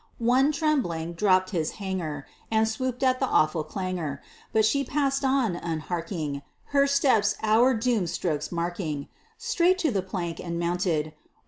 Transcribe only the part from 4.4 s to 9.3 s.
But she passed on, unharking, Her steps our doom strokes marking,